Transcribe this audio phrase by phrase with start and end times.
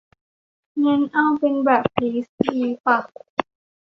[0.83, 2.97] งั้น เอาเป็นแบบฟรีซดีป่ะ